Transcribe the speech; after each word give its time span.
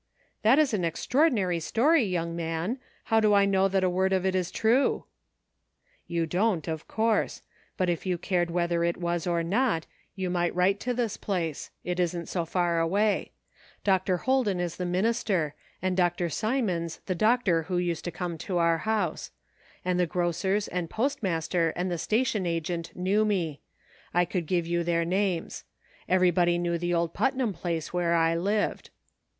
"That 0.41 0.57
is 0.57 0.73
an 0.73 0.83
extraordinary 0.83 1.59
story, 1.59 2.03
young 2.03 2.35
man. 2.35 2.79
How 3.13 3.19
do 3.19 3.35
I 3.35 3.45
know 3.45 3.67
that 3.67 3.83
a 3.83 3.87
word 3.87 4.13
of 4.13 4.25
it 4.25 4.33
is 4.33 4.49
true 4.49 5.05
}""You 6.07 6.25
don't, 6.25 6.67
of 6.67 6.87
course; 6.87 7.43
but 7.77 7.87
if 7.87 8.03
you 8.03 8.17
cared 8.17 8.49
whether 8.49 8.83
it 8.83 8.97
was 8.97 9.27
or 9.27 9.43
not, 9.43 9.85
you 10.15 10.31
might 10.31 10.55
write 10.55 10.79
to 10.79 10.95
this 10.95 11.17
place; 11.17 11.69
it 11.83 11.99
isn't 11.99 12.29
so 12.29 12.45
far 12.45 12.79
away. 12.79 13.31
Dr. 13.83 14.17
Ilolden 14.25 14.59
is 14.59 14.77
the 14.77 14.87
minister, 14.87 15.53
and 15.83 15.95
Dr. 15.95 16.29
Symonds 16.31 16.99
the 17.05 17.13
doctor 17.13 17.61
who 17.69 17.77
used 17.77 18.03
to 18.05 18.11
come 18.11 18.39
to 18.39 18.57
HAPPENINGS. 18.57 18.87
193 18.87 18.93
our 18.95 19.05
house; 19.07 19.31
and 19.85 19.99
the 19.99 20.11
grocers 20.11 20.67
and 20.67 20.89
postmaster 20.89 21.73
and 21.75 21.91
the 21.91 21.99
station 21.99 22.47
agent 22.47 22.91
knew 22.95 23.23
me; 23.23 23.61
I 24.15 24.25
could 24.25 24.47
give 24.47 24.65
you 24.65 24.83
their 24.83 25.05
names. 25.05 25.63
Everybody 26.09 26.57
knew 26.57 26.79
the 26.79 26.91
old 26.91 27.13
Putnam 27.13 27.53
place 27.53 27.93
where 27.93 28.15
I 28.15 28.33
lived." 28.35 28.89